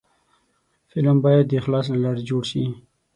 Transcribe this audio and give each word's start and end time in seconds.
فلم 0.91 1.17
باید 1.25 1.45
د 1.47 1.51
اخلاص 1.61 1.85
له 1.93 1.97
لارې 2.03 2.23
جوړ 2.29 2.43
شي 2.51 2.63